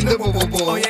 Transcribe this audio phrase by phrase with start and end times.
[0.00, 0.70] indivisible.
[0.70, 0.89] Oh, yeah.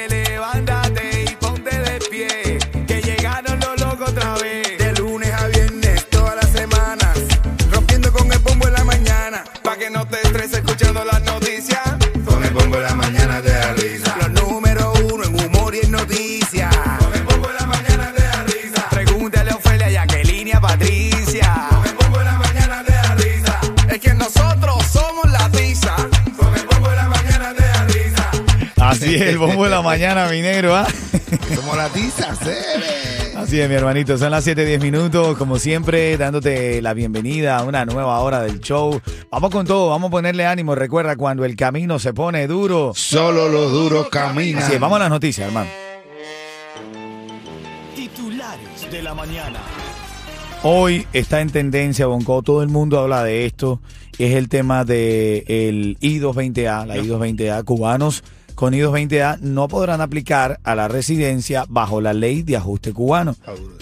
[29.20, 30.86] El Bombo de la Mañana, mi negro, ¿ah?
[31.56, 33.36] Como la tiza, cere.
[33.36, 34.18] Así es, mi hermanito.
[34.18, 39.00] Son las 7:10 minutos, como siempre, dándote la bienvenida a una nueva hora del show.
[39.30, 40.74] Vamos con todo, vamos a ponerle ánimo.
[40.74, 42.92] Recuerda, cuando el camino se pone duro.
[42.94, 44.62] Solo los duros caminan.
[44.62, 45.70] Así es, vamos a las noticias, hermano.
[47.94, 49.58] Titulares de la mañana.
[50.62, 53.80] Hoy está en tendencia, Bonco, todo el mundo habla de esto.
[54.18, 57.64] Es el tema del el I-220A, la I-220A.
[57.64, 58.22] Cubanos
[58.60, 63.34] con I-220A no podrán aplicar a la residencia bajo la ley de ajuste cubano.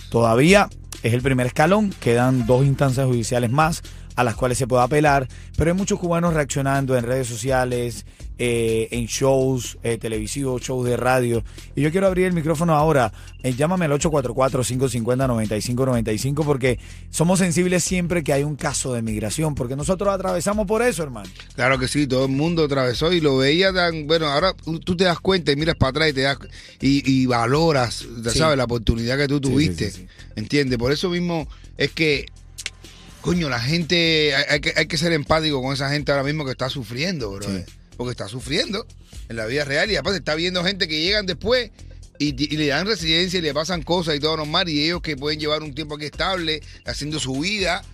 [0.09, 0.69] Todavía
[1.03, 3.83] es el primer escalón, quedan dos instancias judiciales más
[4.19, 8.05] a las cuales se puede apelar, pero hay muchos cubanos reaccionando en redes sociales,
[8.37, 11.45] eh, en shows eh, televisivos, shows de radio.
[11.77, 13.13] Y yo quiero abrir el micrófono ahora.
[13.45, 16.79] Eh, llámame al 844-550-9595 porque
[17.11, 21.29] somos sensibles siempre que hay un caso de migración, porque nosotros atravesamos por eso, hermano.
[21.55, 24.07] Claro que sí, todo el mundo atravesó y lo veía tan.
[24.07, 26.39] Bueno, ahora tú te das cuenta y miras para atrás y te das.
[26.81, 28.39] Y, y valoras, Sí.
[28.39, 29.91] sabes, la oportunidad que tú tuviste.
[29.91, 30.07] sí, sí.
[30.37, 30.79] ¿Entiendes?
[30.79, 32.27] Por eso mismo es que.
[33.21, 34.35] Coño, la gente.
[34.35, 37.47] Hay, que, hay que ser empático con esa gente ahora mismo que está sufriendo, bro.
[37.47, 37.65] Sí.
[37.97, 38.87] Porque está sufriendo
[39.29, 41.71] en la vida real y aparte está viendo gente que llegan después.
[42.21, 44.69] Y, y le dan residencia y le pasan cosas y todo normal.
[44.69, 47.85] Y ellos que pueden llevar un tiempo aquí estable, haciendo su vida,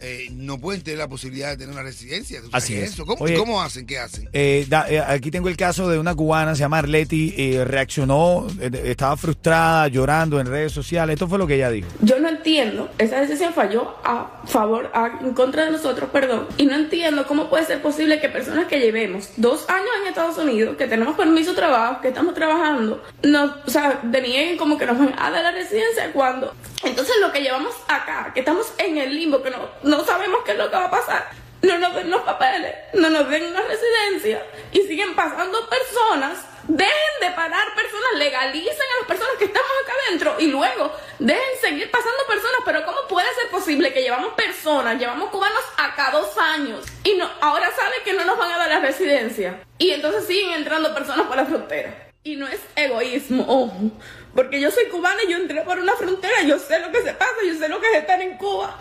[0.00, 2.40] eh, no pueden tener la posibilidad de tener una residencia.
[2.40, 2.92] ¿Tú sabes Así es.
[2.92, 3.06] eso?
[3.06, 3.86] ¿Cómo, Oye, ¿Cómo hacen?
[3.86, 4.28] ¿Qué hacen?
[4.32, 8.46] Eh, da- eh, aquí tengo el caso de una cubana, se llama Arleti, eh, reaccionó,
[8.60, 11.14] eh, estaba frustrada, llorando en redes sociales.
[11.14, 11.88] Esto fue lo que ella dijo.
[12.02, 16.46] Yo no entiendo, esa decisión falló a favor, a- en contra de nosotros, perdón.
[16.58, 20.36] Y no entiendo cómo puede ser posible que personas que llevemos dos años en Estados
[20.38, 24.86] Unidos, que tenemos permiso de trabajo, que estamos trabajando, nos, o sea, denieguen como que
[24.86, 26.54] nos van a dar la residencia cuando.
[26.86, 30.52] Entonces lo que llevamos acá, que estamos en el limbo, que no, no sabemos qué
[30.52, 31.28] es lo que va a pasar.
[31.62, 36.38] No nos den los papeles, no nos den una residencia y siguen pasando personas.
[36.68, 41.60] Dejen de parar personas, legalicen a las personas que estamos acá adentro y luego dejen
[41.60, 42.60] seguir pasando personas.
[42.64, 47.28] Pero ¿cómo puede ser posible que llevamos personas, llevamos cubanos acá dos años y no,
[47.40, 49.60] ahora saben que no nos van a dar la residencia?
[49.78, 52.05] Y entonces siguen entrando personas por la frontera.
[52.26, 53.92] Y no es egoísmo, ojo.
[54.34, 57.12] Porque yo soy cubana y yo entré por una frontera, yo sé lo que se
[57.12, 58.76] pasa, yo sé lo que es estar en Cuba.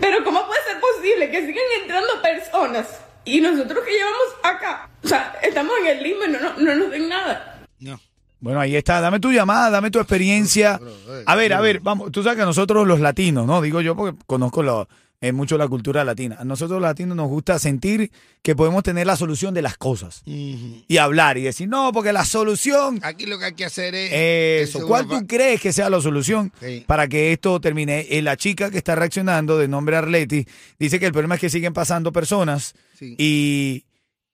[0.00, 2.86] Pero ¿cómo puede ser posible que sigan entrando personas
[3.26, 6.74] y nosotros que llevamos acá, o sea, estamos en el limbo y no, no, no
[6.74, 7.60] nos den nada?
[7.80, 8.00] No.
[8.40, 9.00] Bueno, ahí está.
[9.02, 10.80] Dame tu llamada, dame tu experiencia.
[11.26, 12.10] A ver, a ver, vamos.
[12.12, 13.60] Tú sabes que nosotros los latinos, ¿no?
[13.60, 14.88] Digo yo porque conozco lo-
[15.20, 16.36] eh, mucho la cultura latina.
[16.38, 18.10] A nosotros los latinos nos gusta sentir
[18.42, 20.22] que podemos tener la solución de las cosas.
[20.26, 23.00] Y hablar y decir, no, porque la solución...
[23.02, 24.68] Aquí lo que hay que hacer es.
[24.68, 26.84] Eso, es ¿cuál tú crees que sea la solución Sí.
[26.86, 28.06] para que esto termine?
[28.10, 30.46] Eh, la chica que está reaccionando, de nombre Arleti,
[30.78, 33.14] dice que el problema es que siguen pasando personas Sí.
[33.18, 33.84] y,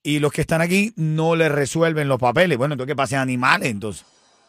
[0.02, 2.58] y los que están aquí no le resuelven los papeles.
[2.58, 4.04] Bueno, entonces que pasen animales, entonces.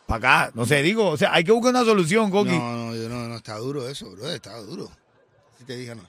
[0.08, 2.52] Para acá, no sé, digo, o sea, hay que buscar una solución, Coqui.
[2.52, 4.30] No, no, yo no, no está duro eso, bro.
[4.30, 4.92] Está duro.
[5.58, 6.02] Si te dije no.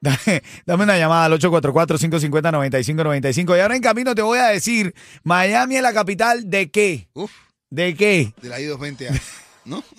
[0.00, 3.56] Dame, dame una llamada al 844-550-9595.
[3.56, 4.94] Y ahora en camino te voy a decir,
[5.24, 7.08] Miami es la capital de qué?
[7.14, 7.32] Uf,
[7.70, 8.32] ¿De qué?
[8.40, 9.20] de la I-220A.
[9.64, 9.82] ¿No?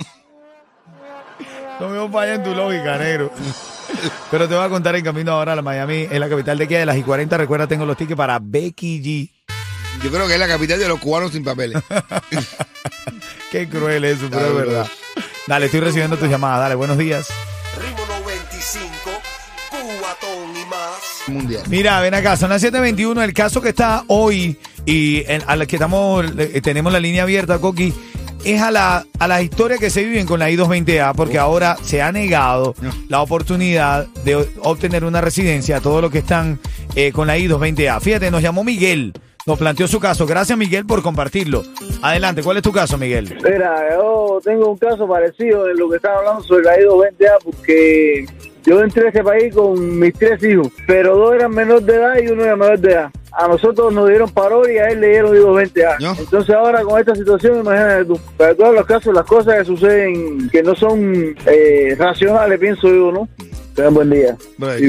[1.80, 3.32] No me falla en tu lógica, negro.
[4.30, 6.80] Pero te voy a contar en camino ahora la Miami es la capital de qué?
[6.80, 7.38] De las I-40.
[7.38, 9.32] Recuerda, tengo los tickets para Becky G.
[10.04, 11.82] Yo creo que es la capital de los cubanos sin papeles.
[13.52, 14.88] Qué cruel eso, pero es verdad.
[15.48, 16.60] Dale, estoy recibiendo tus llamadas.
[16.60, 17.30] Dale, buenos días.
[21.30, 21.64] Mundial.
[21.70, 23.22] Mira, ven acá, son las 7.21.
[23.24, 27.24] El caso que está hoy y el- a la que estamos, eh, tenemos la línea
[27.24, 27.94] abierta, Coqui,
[28.46, 32.02] es a la, a las historias que se viven con la I-220A, porque ahora se
[32.02, 32.92] ha negado No.
[33.10, 36.60] la oportunidad de obtener una residencia a todos los que están
[36.96, 38.00] eh, con la I-220A.
[38.00, 39.14] Fíjate, nos llamó Miguel.
[39.50, 40.28] Nos planteó su caso.
[40.28, 41.64] Gracias, Miguel, por compartirlo.
[42.04, 43.36] Adelante, ¿cuál es tu caso, Miguel?
[43.44, 48.26] Mira, yo tengo un caso parecido en lo que estaba hablando sobre la I-220A porque
[48.64, 52.14] yo entré a ese país con mis tres hijos, pero dos eran menor de edad
[52.22, 53.10] y uno era menor de edad.
[53.32, 56.00] A nosotros nos dieron parol y a él le dieron I-220A.
[56.00, 56.16] ¿No?
[56.20, 60.48] Entonces ahora con esta situación, imagínate tú, para todos los casos, las cosas que suceden
[60.52, 63.28] que no son eh, racionales, pienso yo, ¿no?
[63.80, 64.38] Tengan buen día.
[64.58, 64.84] Brother.
[64.84, 64.88] Y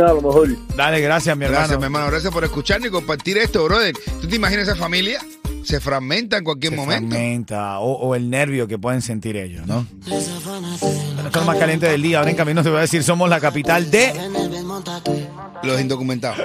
[0.00, 0.48] a lo mejor.
[0.74, 1.60] Dale, gracias, mi hermano.
[1.60, 2.06] Gracias, mi hermano.
[2.08, 3.94] Gracias por escucharnos y compartir esto, brother.
[4.20, 5.20] ¿Tú te imaginas esa familia?
[5.62, 7.10] Se fragmenta en cualquier Se momento.
[7.10, 9.86] fragmenta, o, o el nervio que pueden sentir ellos, ¿no?
[10.08, 10.88] Bueno, esto
[11.28, 12.18] es lo más caliente del día.
[12.18, 14.12] Ahora en camino te voy a decir, somos la capital de...
[15.62, 16.38] Los indocumentados.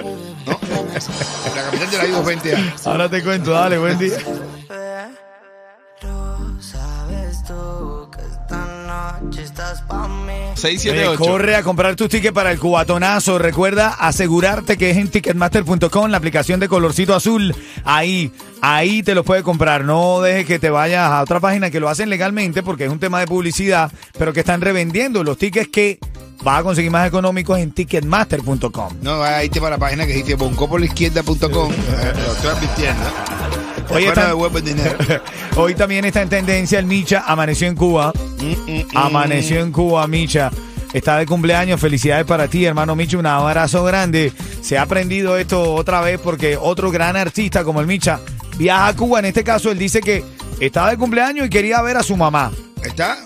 [0.46, 0.58] ¿No?
[1.56, 2.86] La capital de la I-220A.
[2.86, 4.16] Ahora te cuento, dale, buen día.
[9.32, 11.12] 678.
[11.12, 13.38] Eh, corre a comprar tus tickets para el cubatonazo.
[13.38, 17.54] Recuerda asegurarte que es en ticketmaster.com, la aplicación de colorcito azul.
[17.84, 19.84] Ahí, ahí te lo puedes comprar.
[19.84, 22.98] No dejes que te vayas a otra página que lo hacen legalmente porque es un
[22.98, 25.98] tema de publicidad, pero que están revendiendo los tickets que
[26.42, 28.96] vas a conseguir más económicos en ticketmaster.com.
[29.02, 31.72] No, va a irte para la página que dice boncopolizquierda.com.
[31.72, 33.04] Eh, Lo estoy advirtiendo.
[33.98, 34.34] Está-.
[35.56, 38.12] Hoy también está en tendencia el Micha, amaneció en Cuba.
[38.94, 40.50] Amaneció en Cuba, Micha.
[40.92, 44.32] Está de cumpleaños, felicidades para ti, hermano Micha, un abrazo grande.
[44.60, 48.20] Se ha aprendido esto otra vez porque otro gran artista como el Micha
[48.58, 49.20] viaja a Cuba.
[49.20, 50.24] En este caso, él dice que
[50.58, 52.50] estaba de cumpleaños y quería ver a su mamá.
[52.82, 53.18] Está.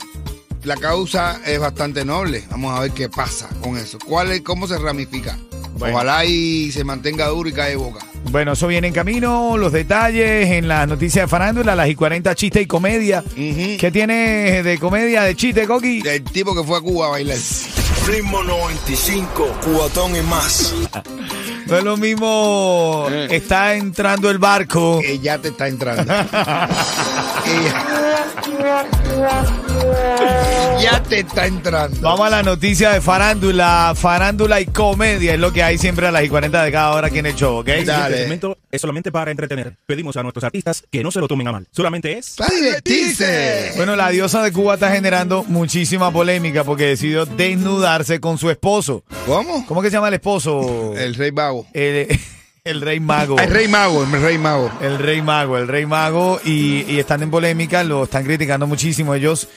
[0.65, 2.43] La causa es bastante noble.
[2.51, 3.99] Vamos a ver qué pasa con eso.
[3.99, 5.37] ¿Cuál es, ¿Cómo se ramifica?
[5.79, 5.97] Bueno.
[5.97, 8.01] Ojalá y se mantenga duro y cae boca.
[8.31, 12.35] Bueno, eso viene en camino, los detalles en las noticias de farándula, las y 40
[12.35, 13.21] chistes y comedia.
[13.21, 13.77] Ujú.
[13.79, 16.03] ¿Qué tiene de comedia, de chiste, Coqui?
[16.07, 17.39] El tipo que fue a Cuba a bailar.
[18.07, 20.75] Ritmo 95, cuatón y más.
[21.67, 25.01] No es lo mismo, está entrando el barco.
[25.01, 26.13] Que ya te está entrando.
[30.81, 32.01] Ya te está entrando.
[32.01, 36.11] Vamos a la noticia de farándula, farándula y comedia, es lo que hay siempre a
[36.11, 37.67] las y 40 de cada hora aquí en el show, ¿ok?
[37.67, 37.83] Dale.
[37.85, 39.77] Este segmento es solamente para entretener.
[39.87, 41.67] Pedimos a nuestros artistas que no se lo tomen a mal.
[41.71, 42.35] Solamente es...
[42.37, 43.73] ¡Para divertirse!
[43.77, 49.05] Bueno, la diosa de Cuba está generando muchísima polémica porque decidió desnudarse con su esposo.
[49.27, 49.65] ¿Cómo?
[49.67, 50.95] ¿Cómo que se llama el esposo?
[50.97, 51.67] El rey mago.
[51.73, 52.09] El,
[52.67, 53.39] el rey mago.
[53.39, 54.71] El rey mago, el rey mago.
[54.81, 59.15] El rey mago, el rey mago, y, y están en polémica, lo están criticando muchísimo.
[59.15, 59.49] Ellos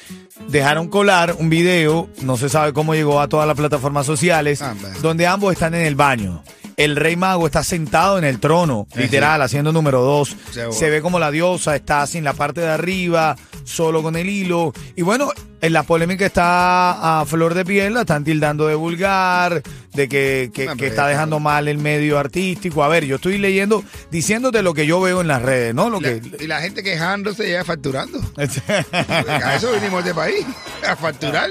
[0.49, 4.75] dejaron colar un video, no se sabe cómo llegó a todas las plataformas sociales, Ah,
[5.01, 6.43] donde ambos están en el baño.
[6.75, 10.35] El rey mago está sentado en el trono, literal, haciendo número dos.
[10.71, 14.73] Se ve como la diosa está sin la parte de arriba, solo con el hilo.
[14.97, 15.31] Y bueno,
[15.61, 19.61] en la polémica está a flor de piel, la están tildando de vulgar,
[19.93, 22.83] de que, que- está dejando mal el medio artístico.
[22.83, 25.89] A ver, yo estoy leyendo, diciéndote lo que yo veo en las redes, ¿no?
[25.89, 26.21] Lo que...
[26.39, 28.19] y la gente quejándose y ya facturando.
[28.37, 30.45] A eso venimos de país,
[30.87, 31.49] a facturar.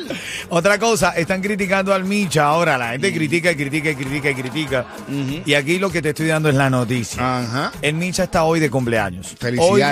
[0.49, 2.79] Otra cosa, están criticando al Micha ahora.
[2.79, 4.87] La gente critica y critica y critica y critica.
[5.44, 7.41] Y aquí lo que te estoy dando es la noticia.
[7.41, 7.73] Ajá.
[7.82, 9.35] El Micha está hoy de cumpleaños.
[9.38, 9.73] Felicidades.
[9.73, 9.82] Hoy,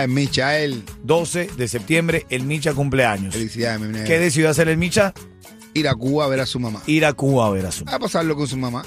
[1.03, 3.35] 12 de septiembre, el Micha cumpleaños.
[3.35, 4.04] Felicidades, mi.
[4.05, 5.13] ¿Qué decidió hacer el Micha?
[5.75, 6.83] Ir a Cuba a ver a su mamá.
[6.87, 8.85] Ir a Cuba a ver a su A pasarlo con su mamá.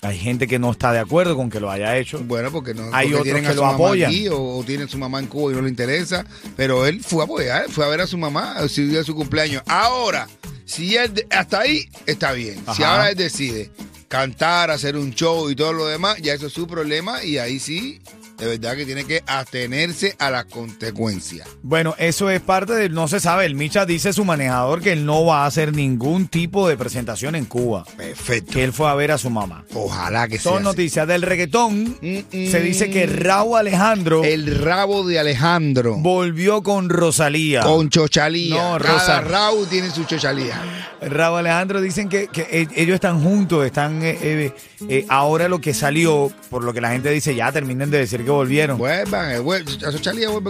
[0.00, 2.18] Hay gente que no está de acuerdo con que lo haya hecho.
[2.24, 4.10] Bueno, porque no Hay porque otros tienen que a su lo mamá apoyan.
[4.10, 6.26] aquí o, o tienen su mamá en Cuba y no le interesa.
[6.56, 9.14] Pero él fue a apoyar, fue a ver a su mamá si día de su
[9.14, 9.62] cumpleaños.
[9.66, 10.26] Ahora,
[10.64, 12.64] si él hasta ahí está bien.
[12.74, 13.70] Si ahora él decide
[14.08, 17.60] cantar, hacer un show y todo lo demás, ya eso es su problema y ahí
[17.60, 18.00] sí,
[18.42, 21.48] de verdad que tiene que atenerse a las consecuencias.
[21.62, 25.06] Bueno, eso es parte de, no se sabe, el Micha dice su manejador que él
[25.06, 28.52] no va a hacer ningún tipo de presentación en Cuba, Perfecto.
[28.52, 29.64] que él fue a ver a su mamá.
[29.74, 30.50] Ojalá que sea.
[30.50, 30.64] Son así.
[30.64, 31.96] noticias del reggaetón.
[32.00, 32.50] Mm, mm.
[32.50, 35.96] Se dice que Raúl Alejandro El rabo de Alejandro.
[35.98, 37.60] volvió con Rosalía.
[37.60, 38.56] Con chochalía.
[38.56, 39.20] No, Rosa.
[39.20, 40.60] rabo tiene su chochalía.
[41.00, 44.52] Raúl Alejandro dicen que, que, eh, ellos están juntos, están eh, eh,
[44.88, 48.24] eh, ahora lo que salió, por lo que la gente dice, ya terminen de decir
[48.24, 48.78] que volvieron.
[48.78, 49.70] Vuelvan, eh, vuelve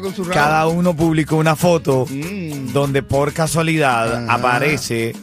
[0.01, 0.35] con su rabo.
[0.35, 2.73] Cada uno publicó una foto Mm.
[2.73, 4.35] donde por casualidad Ajá.
[4.35, 5.15] aparece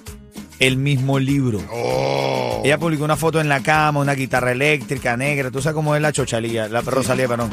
[0.59, 1.61] el mismo libro.
[1.71, 2.61] Oh.
[2.65, 6.01] Ella publicó una foto en la cama, una guitarra eléctrica negra, tú sabes cómo es
[6.01, 7.49] la chochalía, la Rosalía, perdón.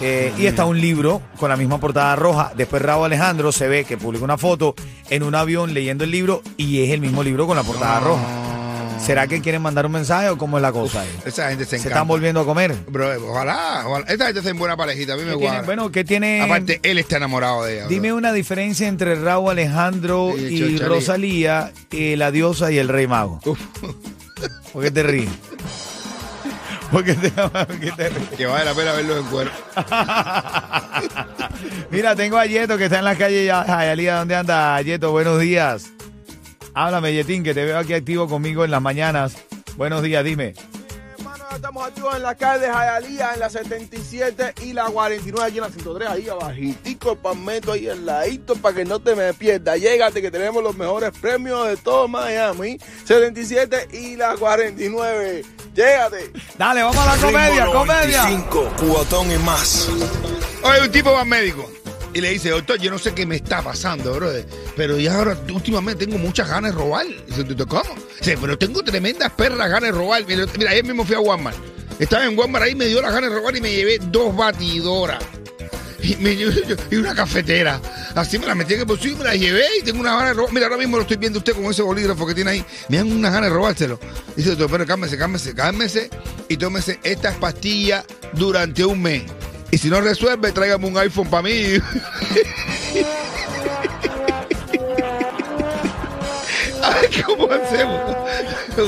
[0.00, 2.52] Eh, y está un libro con la misma portada roja.
[2.56, 4.74] Después Raúl Alejandro se ve que publica una foto
[5.08, 8.22] en un avión leyendo el libro y es el mismo libro con la portada roja.
[9.04, 11.08] ¿Será que quieren mandar un mensaje o cómo es la cosa ahí?
[11.24, 11.88] Esa gente se ¿Se encanta.
[11.90, 12.74] están volviendo a comer?
[12.88, 14.06] Bro, ojalá, ojalá.
[14.08, 15.66] Esta gente en buena parejita, a mí me ¿Qué tiene- gusta.
[15.66, 16.40] bueno, ¿qué tiene?
[16.42, 17.86] Aparte, él está enamorado de ella.
[17.88, 18.18] Dime bro.
[18.18, 20.78] una diferencia entre Raúl Alejandro Y.
[20.78, 23.40] Rosalía, eh, la diosa y el rey mago.
[23.44, 23.58] Uf.
[24.72, 25.30] ¿Por qué te ríes?
[26.90, 28.28] ¿Por qué te, por qué te ríes?
[28.36, 29.50] Que vale la pena verlos en cuero.
[31.90, 34.16] Mira, tengo a Yeto que está en la calle ya- Jayalía.
[34.18, 35.10] ¿Dónde anda Yeto?
[35.12, 35.90] Buenos días.
[36.74, 39.36] Háblame, Yetín, que te veo aquí activo conmigo en las mañanas.
[39.76, 40.54] Buenos días, dime.
[41.16, 45.58] Hermano, estamos activos en la calle de Jayalía, en la 77 y la 49, aquí
[45.58, 49.32] en la 103, ahí abajitico el palmeto, ahí al ladito, para que no te me
[49.34, 49.78] pierdas.
[49.78, 55.44] Llégate que tenemos los mejores premios de todo Miami, 77 y la 49.
[55.76, 56.32] Llégate.
[56.58, 58.22] Dale, vamos a la comedia, comedia.
[58.24, 59.88] 95, cubatón y más.
[60.64, 61.70] Oye, un tipo va al médico
[62.14, 65.36] y le dice, doctor, yo no sé qué me está pasando, brother, pero ya ahora
[65.52, 67.06] últimamente tengo muchas ganas de robar.
[67.26, 67.94] Dice, "¿Tú- ¿cómo?
[68.20, 70.24] Dice, pero tengo tremendas perras ganas de robar.
[70.26, 71.56] Mira, ayer mismo fui a Walmart.
[71.98, 75.22] Estaba en Walmart ahí, me dio las ganas de robar y me llevé dos batidoras.
[76.02, 76.12] Y,
[76.90, 77.80] y una cafetera.
[78.14, 80.28] Así me la metí en el bolsillo y me la llevé y tengo unas ganas
[80.28, 80.52] de robar.
[80.52, 82.64] Mira, ahora mismo lo estoy viendo usted con ese bolígrafo que tiene ahí.
[82.88, 83.98] Me dan unas ganas de robárselo.
[84.36, 86.10] Dice, doctor, pero cálmese, cálmese, cálmese
[86.48, 88.04] y tómese estas pastillas
[88.34, 89.22] durante un mes.
[89.74, 91.50] Y si no resuelve, tráigame un iPhone para mí.
[96.80, 98.00] Ay, ¿cómo hacemos?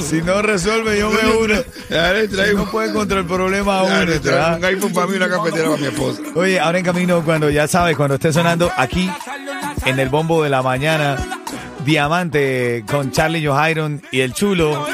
[0.09, 1.55] Si no resuelve, yo me uno.
[1.90, 3.95] Dale, Si traigo no puede contra el problema uno.
[3.97, 6.23] Dale, un iPhone para mí y una cafetera para mi esposa.
[6.37, 9.11] Oye, ahora en camino, cuando ya sabes, cuando esté sonando aquí
[9.87, 11.16] en el bombo de la mañana,
[11.85, 14.87] Diamante con Charlie Johairon y el chulo,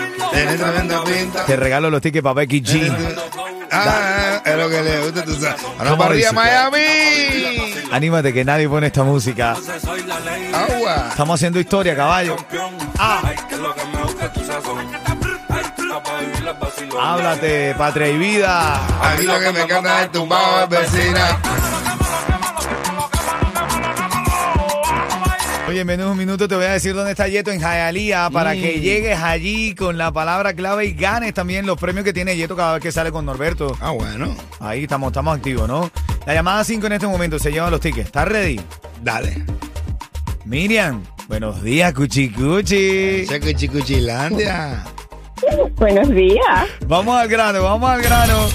[1.46, 2.90] te regalo los tickets para Becky G.
[3.74, 5.62] Ah, es lo que le gusta, tú sabes.
[5.64, 6.32] Ahora ¿Cómo para arriba?
[6.32, 6.78] Miami.
[7.90, 9.52] Anímate que nadie pone esta música.
[9.52, 11.08] Agua.
[11.10, 12.36] Estamos haciendo historia, caballo.
[12.98, 13.22] Ah.
[17.00, 18.74] Háblate, patria y vida.
[18.76, 21.38] A mí lo que me encanta es tumbado, vecina.
[25.72, 28.28] Oye, en menos de un minuto te voy a decir dónde está Yeto en Hialeah
[28.28, 28.60] para Mm.
[28.60, 32.54] que llegues allí con la palabra clave y ganes también los premios que tiene Yeto
[32.54, 33.74] cada vez que sale con Norberto.
[33.80, 34.36] Ah, bueno.
[34.60, 35.90] Ahí estamos, estamos activos, ¿no?
[36.26, 38.04] La llamada 5 en este momento se llevan los tickets.
[38.08, 38.60] ¿Estás ready?
[39.02, 39.46] Dale.
[40.44, 43.24] Miriam, buenos días, Cuchicuchi.
[43.26, 44.84] Checo Chicuchilandia.
[45.76, 46.68] Buenos días.
[46.86, 48.46] Vamos al grano, vamos al grano.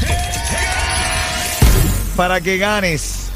[2.16, 3.27] Para que ganes.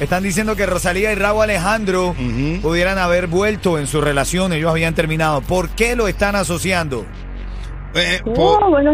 [0.00, 2.14] Están diciendo que Rosalía y Raúl Alejandro
[2.62, 5.40] pudieran haber vuelto en su relación, ellos habían terminado.
[5.40, 7.04] ¿Por qué lo están asociando?
[7.94, 8.92] Eh, Oh, por- bueno,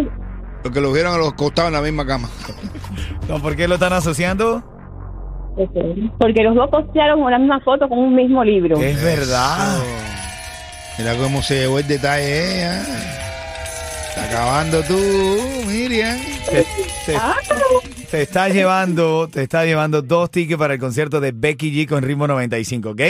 [0.62, 2.28] porque los vieron a los costados en la misma cama.
[3.28, 4.62] No, ¿Por qué lo están asociando?
[6.18, 8.76] porque los dos postearon una misma foto con un mismo libro.
[8.80, 9.78] Es verdad.
[10.98, 12.82] Mira cómo se llevó el detalle ella.
[14.14, 14.96] Está acabando tú,
[15.66, 16.16] Miriam.
[16.48, 16.64] Te,
[17.06, 21.88] te- te está llevando, te está llevando dos tickets para el concierto de Becky G
[21.88, 23.00] con ritmo 95, ¿ok?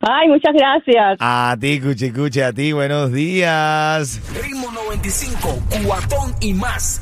[0.00, 1.16] Ay, muchas gracias.
[1.20, 4.20] A ti, Cuchicuchi, a ti, buenos días.
[4.40, 6.96] Ritmo 95, cuatón y más.